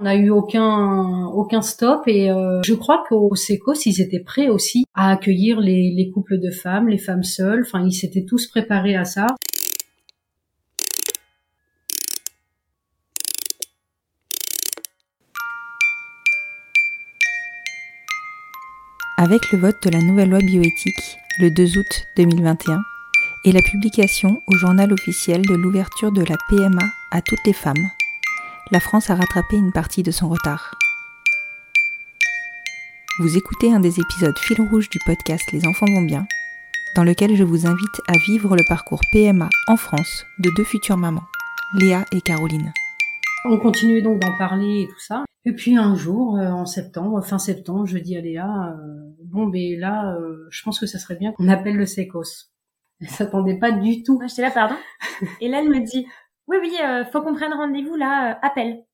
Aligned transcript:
On 0.00 0.04
n'a 0.04 0.16
eu 0.16 0.30
aucun 0.30 1.26
aucun 1.26 1.60
stop 1.60 2.04
et 2.06 2.30
euh, 2.30 2.62
je 2.64 2.72
crois 2.72 3.04
qu'au 3.06 3.34
Secos 3.34 3.84
ils 3.84 4.00
étaient 4.00 4.20
prêts 4.20 4.48
aussi 4.48 4.86
à 4.94 5.10
accueillir 5.10 5.60
les, 5.60 5.92
les 5.94 6.10
couples 6.10 6.38
de 6.38 6.50
femmes, 6.50 6.88
les 6.88 6.96
femmes 6.96 7.22
seules. 7.22 7.64
Enfin, 7.66 7.84
ils 7.84 7.92
s'étaient 7.92 8.24
tous 8.24 8.46
préparés 8.46 8.96
à 8.96 9.04
ça. 9.04 9.26
Avec 19.18 19.52
le 19.52 19.58
vote 19.58 19.76
de 19.84 19.90
la 19.90 20.00
nouvelle 20.00 20.30
loi 20.30 20.38
bioéthique 20.38 21.18
le 21.40 21.50
2 21.50 21.76
août 21.76 22.06
2021 22.16 22.80
et 23.44 23.52
la 23.52 23.60
publication 23.60 24.40
au 24.46 24.56
journal 24.56 24.94
officiel 24.94 25.42
de 25.42 25.54
l'ouverture 25.54 26.10
de 26.10 26.22
la 26.22 26.36
PMA 26.48 26.84
à 27.10 27.20
toutes 27.20 27.44
les 27.44 27.52
femmes, 27.52 27.86
la 28.70 28.78
France 28.80 29.10
a 29.10 29.16
rattrapé 29.16 29.56
une 29.56 29.72
partie 29.72 30.02
de 30.02 30.10
son 30.10 30.28
retard. 30.28 30.76
Vous 33.18 33.36
écoutez 33.36 33.72
un 33.72 33.80
des 33.80 33.98
épisodes 33.98 34.38
fil 34.38 34.60
rouge 34.60 34.88
du 34.88 34.98
podcast 35.04 35.50
Les 35.52 35.66
enfants 35.66 35.86
vont 35.92 36.02
bien, 36.02 36.26
dans 36.94 37.02
lequel 37.02 37.34
je 37.34 37.42
vous 37.42 37.66
invite 37.66 38.00
à 38.06 38.16
vivre 38.26 38.56
le 38.56 38.62
parcours 38.68 39.00
PMA 39.12 39.48
en 39.66 39.76
France 39.76 40.24
de 40.38 40.50
deux 40.56 40.64
futures 40.64 40.96
mamans, 40.96 41.26
Léa 41.74 42.04
et 42.12 42.20
Caroline. 42.20 42.72
On 43.44 43.58
continuait 43.58 44.02
donc 44.02 44.20
d'en 44.20 44.36
parler 44.38 44.82
et 44.82 44.86
tout 44.86 45.00
ça. 45.00 45.24
Et 45.44 45.52
puis 45.52 45.76
un 45.76 45.94
jour, 45.96 46.36
euh, 46.36 46.50
en 46.50 46.66
septembre, 46.66 47.22
fin 47.22 47.38
septembre, 47.38 47.86
je 47.86 47.98
dis 47.98 48.16
à 48.16 48.20
Léa, 48.20 48.76
euh, 48.78 49.14
bon 49.24 49.46
ben 49.46 49.80
là, 49.80 50.14
euh, 50.14 50.46
je 50.50 50.62
pense 50.62 50.78
que 50.78 50.86
ça 50.86 50.98
serait 50.98 51.16
bien 51.16 51.32
qu'on 51.32 51.48
appelle 51.48 51.76
le 51.76 51.86
SECOS. 51.86 52.50
Elle 53.00 53.08
s'attendait 53.08 53.58
pas 53.58 53.72
du 53.72 54.02
tout. 54.02 54.18
Moi, 54.18 54.26
j'étais 54.26 54.42
là, 54.42 54.50
pardon. 54.50 54.74
Et 55.40 55.48
là, 55.48 55.60
elle 55.60 55.70
me 55.70 55.80
dit, 55.80 56.06
oui, 56.50 56.56
oui, 56.60 56.76
euh, 56.84 57.04
faut 57.04 57.22
qu'on 57.22 57.34
prenne 57.34 57.52
rendez-vous 57.54 57.96
là, 57.96 58.32
euh, 58.32 58.38
appel. 58.42 58.84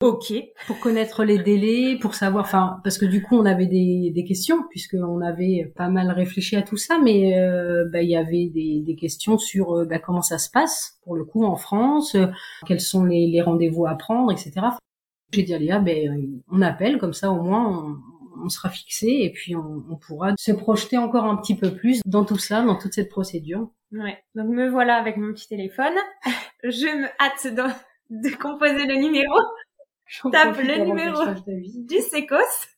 Ok. 0.00 0.34
Pour 0.66 0.80
connaître 0.80 1.24
les 1.24 1.38
délais, 1.38 1.96
pour 1.98 2.14
savoir, 2.14 2.44
enfin, 2.44 2.80
parce 2.82 2.98
que 2.98 3.06
du 3.06 3.22
coup, 3.22 3.36
on 3.36 3.46
avait 3.46 3.66
des, 3.66 4.10
des 4.14 4.24
questions, 4.24 4.62
puisqu'on 4.68 5.20
avait 5.20 5.72
pas 5.76 5.88
mal 5.88 6.10
réfléchi 6.10 6.56
à 6.56 6.62
tout 6.62 6.76
ça, 6.76 6.98
mais 6.98 7.38
euh, 7.38 7.88
bah, 7.90 8.02
il 8.02 8.10
y 8.10 8.16
avait 8.16 8.50
des, 8.52 8.82
des 8.84 8.96
questions 8.96 9.38
sur 9.38 9.72
euh, 9.78 9.84
bah, 9.84 9.98
comment 9.98 10.20
ça 10.20 10.38
se 10.38 10.50
passe, 10.50 10.98
pour 11.04 11.14
le 11.14 11.24
coup, 11.24 11.44
en 11.44 11.56
France, 11.56 12.16
euh, 12.16 12.26
quels 12.66 12.80
sont 12.80 13.04
les, 13.04 13.28
les 13.28 13.40
rendez-vous 13.40 13.86
à 13.86 13.94
prendre, 13.94 14.32
etc. 14.32 14.52
J'ai 15.32 15.42
dit 15.42 15.54
à 15.54 15.58
Léa, 15.58 15.78
ben, 15.78 16.40
on 16.50 16.60
appelle, 16.60 16.98
comme 16.98 17.14
ça, 17.14 17.30
au 17.30 17.40
moins, 17.42 17.66
on, 17.66 18.44
on 18.44 18.48
sera 18.48 18.70
fixé, 18.70 19.06
et 19.06 19.30
puis 19.30 19.54
on, 19.54 19.84
on 19.90 19.96
pourra 19.96 20.34
se 20.36 20.52
projeter 20.52 20.98
encore 20.98 21.24
un 21.24 21.36
petit 21.36 21.56
peu 21.56 21.70
plus 21.70 22.02
dans 22.04 22.24
tout 22.24 22.38
ça, 22.38 22.62
dans 22.62 22.76
toute 22.76 22.94
cette 22.94 23.08
procédure. 23.08 23.70
Ouais. 23.94 24.22
Donc 24.34 24.48
me 24.48 24.68
voilà 24.68 24.96
avec 24.96 25.16
mon 25.16 25.32
petit 25.32 25.48
téléphone. 25.48 25.94
Je 26.64 26.86
me 26.86 27.06
hâte 27.20 27.46
de, 27.46 27.62
de 28.10 28.36
composer 28.36 28.86
le 28.86 28.96
numéro. 28.96 29.34
Je 30.06 30.28
Tape 30.28 30.58
le 30.58 30.84
numéro 30.84 31.24
du 31.46 32.00
Secos. 32.00 32.68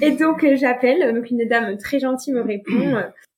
Et 0.00 0.12
donc 0.12 0.44
euh, 0.44 0.56
j'appelle. 0.56 1.14
Donc 1.14 1.30
une 1.30 1.46
dame 1.46 1.76
très 1.76 1.98
gentille 1.98 2.32
me 2.32 2.42
répond. 2.42 3.02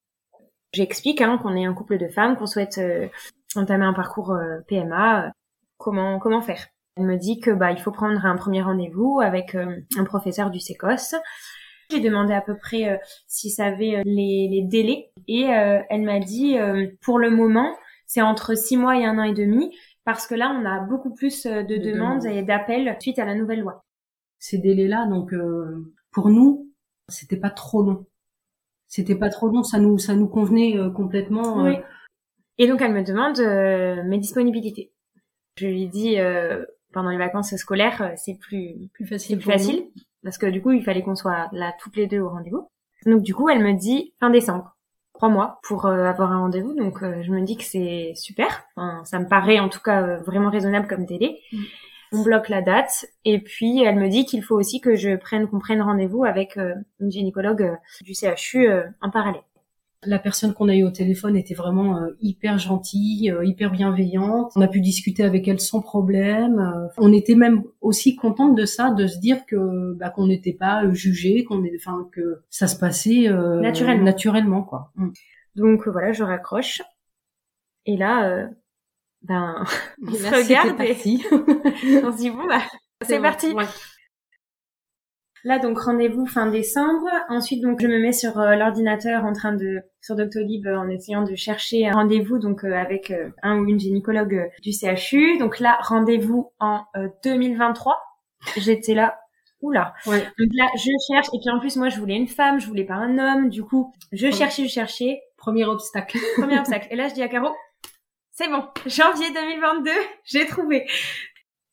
J'explique 0.73 1.21
hein, 1.21 1.39
qu'on 1.39 1.57
est 1.57 1.65
un 1.65 1.75
couple 1.75 1.99
de 1.99 2.09
femmes, 2.09 2.37
qu'on 2.37 2.47
souhaite 2.47 2.79
euh, 2.79 3.09
entamer 3.57 3.85
un 3.85 3.93
parcours 3.93 4.33
euh, 4.33 4.61
PMA. 4.69 5.27
euh, 5.27 5.31
comment 5.79 6.19
comment 6.21 6.43
faire? 6.43 6.65
Elle 6.97 7.07
me 7.07 7.17
dit 7.17 7.41
que 7.41 7.51
bah 7.51 7.73
il 7.73 7.81
faut 7.81 7.91
prendre 7.91 8.25
un 8.25 8.37
premier 8.37 8.63
rendez-vous 8.63 9.21
avec 9.21 9.55
un 9.55 10.05
professeur 10.05 10.51
du 10.51 10.61
Secos. 10.61 11.15
J'ai 11.91 12.01
demandé 12.01 12.33
à 12.33 12.41
peu 12.41 12.57
près 12.57 12.89
euh, 12.89 12.97
s'il 13.27 13.51
savait 13.51 13.97
euh, 13.97 14.03
les, 14.05 14.49
les 14.51 14.63
délais 14.63 15.11
et 15.29 15.49
euh, 15.55 15.81
elle 15.91 16.03
m'a 16.03 16.21
dit 16.21 16.59
euh, 16.59 16.87
pour 17.03 17.19
le 17.19 17.31
moment 17.31 17.75
c'est 18.07 18.23
entre 18.23 18.57
six 18.57 18.77
mois 18.77 18.99
et 18.99 19.05
un 19.05 19.19
an 19.19 19.23
et 19.25 19.35
demi 19.35 19.75
parce 20.05 20.27
que 20.27 20.35
là 20.35 20.51
on 20.59 20.65
a 20.65 20.81
beaucoup 20.81 21.15
plus 21.15 21.47
euh, 21.47 21.63
de, 21.63 21.77
De 21.77 21.83
demandes 21.93 22.23
demandes. 22.23 22.37
et 22.37 22.43
d'appels 22.43 22.97
suite 23.01 23.19
à 23.19 23.25
la 23.25 23.35
nouvelle 23.35 23.61
loi. 23.61 23.85
ces 24.39 24.59
délais-là. 24.59 25.07
Donc 25.07 25.33
euh, 25.33 25.93
pour 26.13 26.29
nous, 26.31 26.71
c'était 27.09 27.37
pas 27.37 27.51
trop 27.51 27.83
long. 27.83 28.07
C'était 28.87 29.15
pas 29.15 29.29
trop 29.29 29.49
long, 29.49 29.63
ça 29.63 29.79
nous 29.79 29.99
ça 29.99 30.15
nous 30.17 30.27
convenait 30.29 30.77
complètement. 30.97 31.63
Oui. 31.63 31.77
Et 32.59 32.67
donc 32.67 32.81
elle 32.83 32.93
me 32.93 33.05
demande 33.05 33.39
euh, 33.39 34.03
mes 34.05 34.19
disponibilités. 34.19 34.93
Je 35.57 35.67
lui 35.67 35.87
dis 35.89 36.19
euh, 36.19 36.65
pendant 36.93 37.11
les 37.11 37.19
vacances 37.19 37.55
scolaires 37.57 38.13
c'est 38.17 38.35
plus 38.39 38.89
plus 38.93 39.07
c'est 39.19 39.39
facile. 39.41 39.77
plus 39.77 39.85
nous. 39.85 40.03
Parce 40.23 40.39
que 40.39 40.47
du 40.47 40.63
coup 40.63 40.73
il 40.73 40.83
fallait 40.83 41.03
qu'on 41.03 41.15
soit 41.15 41.49
là 41.53 41.73
toutes 41.79 41.97
les 41.97 42.07
deux 42.07 42.21
au 42.21 42.29
rendez-vous. 42.29 42.69
Donc 43.07 43.23
du 43.23 43.35
coup 43.35 43.49
elle 43.49 43.63
me 43.63 43.73
dit 43.73 44.15
fin 44.21 44.31
décembre, 44.31 44.77
trois 45.15 45.29
mois 45.29 45.61
pour 45.63 45.87
euh, 45.87 46.05
avoir 46.05 46.33
un 46.33 46.41
rendez-vous. 46.41 46.75
Donc 46.75 47.03
euh, 47.03 47.23
je 47.23 47.31
me 47.31 47.43
dis 47.43 47.57
que 47.57 47.65
c'est 47.65 48.13
super. 48.15 48.65
Enfin, 48.77 49.05
ça 49.05 49.19
me 49.19 49.29
paraît 49.29 49.59
en 49.59 49.69
tout 49.69 49.81
cas 49.81 50.03
euh, 50.03 50.17
vraiment 50.19 50.51
raisonnable 50.51 50.87
comme 50.87 51.07
délai. 51.07 51.39
Mm. 51.53 51.59
On 52.13 52.23
bloque 52.23 52.49
la 52.49 52.61
date 52.61 53.07
et 53.25 53.39
puis 53.39 53.83
elle 53.83 53.95
me 53.95 54.09
dit 54.09 54.25
qu'il 54.25 54.43
faut 54.43 54.57
aussi 54.57 54.81
que 54.81 54.97
je 54.97 55.15
prenne 55.15 55.47
qu'on 55.47 55.61
prenne 55.61 55.81
rendez-vous 55.81 56.25
avec 56.25 56.57
une 56.57 57.11
gynécologue 57.11 57.79
du 58.01 58.15
CHU 58.15 58.69
en 59.01 59.11
parallèle. 59.11 59.45
La 60.03 60.19
personne 60.19 60.55
qu'on 60.55 60.69
a 60.71 60.75
eu 60.75 60.83
au 60.83 60.91
téléphone 60.91 61.37
était 61.37 61.55
vraiment 61.55 61.99
euh, 61.99 62.17
hyper 62.21 62.57
gentille, 62.59 63.31
euh, 63.31 63.45
hyper 63.45 63.71
bienveillante. 63.71 64.51
On 64.57 64.63
a 64.63 64.69
pu 64.69 64.81
discuter 64.81 65.23
avec 65.23 65.47
elle 65.47 65.61
sans 65.61 65.83
problème. 65.83 66.59
Euh, 66.59 66.89
on 66.97 67.13
était 67.13 67.35
même 67.35 67.65
aussi 67.83 68.17
contente 68.17 68.55
de 68.55 68.65
ça, 68.65 68.91
de 68.91 69.07
se 69.07 69.19
dire 69.19 69.45
que 69.45 69.93
bah, 69.95 70.09
qu'on 70.09 70.29
n'était 70.29 70.55
pas 70.55 70.91
jugé, 70.93 71.45
qu'on 71.45 71.65
est, 71.65 71.73
enfin 71.77 72.09
que 72.13 72.41
ça 72.49 72.67
se 72.67 72.79
passait 72.79 73.29
euh, 73.29 73.61
Naturellement. 73.61 74.05
naturellement 74.05 74.63
quoi. 74.63 74.91
Mm. 74.97 75.11
Donc 75.57 75.87
voilà, 75.87 76.13
je 76.13 76.25
raccroche. 76.25 76.81
Et 77.87 77.97
là, 77.97 78.27
euh, 78.29 78.47
ben, 79.23 79.65
on 80.07 80.13
se 80.13 80.35
regarde 80.35 80.81
et 80.81 80.95
on 82.05 82.13
se 82.13 82.17
dit 82.17 82.31
bon 82.31 82.47
bah, 82.47 82.63
c'est 83.07 83.21
parti. 83.21 83.53
Ouais. 83.53 83.65
Là 85.45 85.59
donc 85.59 85.79
rendez-vous 85.79 86.27
fin 86.27 86.47
décembre. 86.47 87.09
Ensuite 87.29 87.63
donc 87.63 87.81
je 87.81 87.87
me 87.87 87.99
mets 87.99 88.13
sur 88.13 88.39
euh, 88.39 88.57
l'ordinateur 88.57 89.25
en 89.25 89.33
train 89.33 89.55
de 89.55 89.81
sur 90.01 90.17
Doctolib 90.17 90.67
euh, 90.67 90.77
en 90.77 90.89
essayant 90.89 91.23
de 91.23 91.35
chercher 91.35 91.89
un 91.89 91.93
rendez-vous 91.93 92.39
donc 92.39 92.65
euh, 92.65 92.75
avec 92.75 93.11
euh, 93.11 93.31
un 93.43 93.59
ou 93.59 93.67
une 93.67 93.81
gynécologue 93.81 94.51
du 94.63 94.73
CHU. 94.73 95.39
Donc 95.39 95.59
là 95.59 95.79
rendez-vous 95.83 96.53
en 96.61 96.83
euh, 96.97 97.09
2023. 97.25 97.97
J'étais 98.57 98.95
là. 98.95 99.19
Oula. 99.63 99.93
Ouais. 100.07 100.23
Donc 100.39 100.49
là, 100.55 100.65
je 100.75 100.91
cherche. 101.07 101.27
Et 101.35 101.39
puis 101.39 101.51
en 101.51 101.61
plus, 101.61 101.77
moi, 101.77 101.91
je 101.91 102.01
voulais 102.01 102.17
une 102.17 102.29
femme, 102.29 102.59
je 102.59 102.67
voulais 102.67 102.87
pas 102.87 102.95
un 102.95 103.19
homme. 103.19 103.51
Du 103.51 103.63
coup, 103.63 103.93
je 104.11 104.31
cherchais, 104.31 104.63
je 104.63 104.73
cherchais. 104.73 105.21
Premier 105.37 105.67
obstacle. 105.67 106.17
Premier 106.39 106.59
obstacle. 106.59 106.89
Et 106.91 106.97
là, 106.97 107.09
je 107.09 107.13
dis 107.13 107.23
à 107.23 107.29
Caro, 107.29 107.51
c'est 108.41 108.49
bon, 108.49 108.65
janvier 108.87 109.27
2022, 109.35 109.91
j'ai 110.25 110.47
trouvé. 110.47 110.87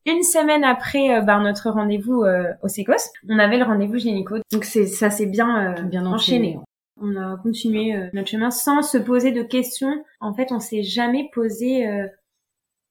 Une 0.07 0.23
semaine 0.23 0.63
après 0.63 1.21
bah, 1.21 1.39
notre 1.39 1.69
rendez-vous 1.69 2.23
euh, 2.23 2.51
au 2.63 2.67
Secos, 2.69 3.11
on 3.29 3.37
avait 3.37 3.57
le 3.57 3.65
rendez-vous 3.65 3.97
gynéco. 3.97 4.37
Donc 4.51 4.63
c'est 4.65 4.87
ça 4.87 5.09
s'est 5.09 5.25
bien, 5.27 5.73
euh, 5.77 5.81
Bien 5.83 6.05
enchaîné. 6.05 6.55
enchaîné. 6.55 6.59
On 6.99 7.15
a 7.15 7.37
continué 7.43 7.93
notre 8.13 8.27
chemin 8.29 8.49
sans 8.49 8.81
se 8.81 8.97
poser 8.97 9.31
de 9.31 9.43
questions. 9.43 10.03
En 10.19 10.33
fait, 10.33 10.47
on 10.51 10.59
s'est 10.59 10.81
jamais 10.81 11.29
posé 11.33 11.87
euh, 11.87 12.07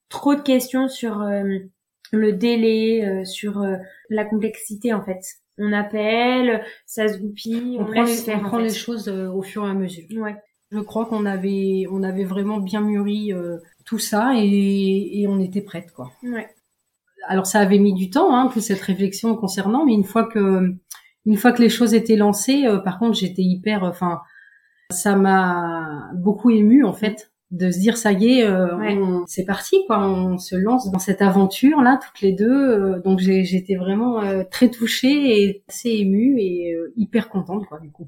trop 0.09 0.35
de 0.35 0.41
questions 0.41 0.87
sur 0.87 1.21
euh, 1.21 1.43
le 2.13 2.31
délai, 2.33 3.05
euh, 3.05 3.25
sur 3.25 3.61
euh, 3.61 3.75
la 4.09 4.23
complexité 4.23 4.93
en 4.93 5.01
fait. 5.03 5.19
On 5.57 5.73
appelle, 5.73 6.63
ça 6.85 7.07
se 7.07 7.17
goupille, 7.17 7.77
On, 7.79 7.81
on, 7.81 7.85
prend, 7.85 8.03
laisse 8.03 8.19
les, 8.27 8.31
faire. 8.31 8.39
on 8.41 8.45
en 8.45 8.47
prend 8.47 8.57
fait. 8.59 8.63
les 8.65 8.73
choses 8.73 9.09
euh, 9.09 9.27
au 9.29 9.41
fur 9.41 9.65
et 9.65 9.69
à 9.71 9.73
mesure. 9.73 10.05
Ouais. 10.21 10.35
Je 10.71 10.79
crois 10.79 11.05
qu'on 11.05 11.25
avait, 11.25 11.85
on 11.91 12.03
avait 12.03 12.25
vraiment 12.25 12.59
bien 12.59 12.81
mûri 12.81 13.33
euh, 13.33 13.57
tout 13.85 13.99
ça 13.99 14.33
et, 14.35 15.21
et 15.21 15.27
on 15.27 15.39
était 15.39 15.61
prête, 15.61 15.91
quoi. 15.93 16.11
Ouais. 16.23 16.47
Alors 17.27 17.45
ça 17.45 17.59
avait 17.59 17.79
mis 17.79 17.93
du 17.93 18.09
temps, 18.09 18.35
hein, 18.35 18.49
toute 18.51 18.63
cette 18.63 18.81
réflexion 18.81 19.35
concernant, 19.35 19.85
mais 19.85 19.93
une 19.93 20.03
fois 20.03 20.25
que, 20.25 20.75
une 21.25 21.37
fois 21.37 21.51
que 21.51 21.61
les 21.61 21.69
choses 21.69 21.93
étaient 21.93 22.15
lancées, 22.15 22.65
euh, 22.65 22.79
par 22.79 22.99
contre, 22.99 23.17
j'étais 23.17 23.43
hyper, 23.43 23.83
enfin, 23.83 24.21
ça 24.91 25.15
m'a 25.15 26.09
beaucoup 26.15 26.49
ému 26.49 26.83
en 26.83 26.93
fait 26.93 27.31
de 27.51 27.71
se 27.71 27.79
dire 27.79 27.97
ça 27.97 28.11
y 28.11 28.39
est, 28.39 28.45
euh, 28.45 29.23
c'est 29.25 29.45
parti 29.45 29.77
quoi, 29.87 30.05
on 30.05 30.37
se 30.37 30.55
lance 30.55 30.91
dans 30.91 30.99
cette 30.99 31.21
aventure 31.21 31.81
là 31.81 31.97
toutes 32.03 32.21
les 32.21 32.33
deux. 32.33 32.45
Euh, 32.51 32.99
donc 32.99 33.19
j'étais 33.19 33.75
vraiment 33.75 34.21
euh, 34.21 34.43
très 34.49 34.69
touchée 34.69 35.43
et 35.43 35.63
assez 35.69 35.89
émue 35.89 36.39
et 36.39 36.75
hyper 36.97 37.29
contente 37.29 37.65
quoi 37.67 37.79
du 37.79 37.89
coup. 37.89 38.07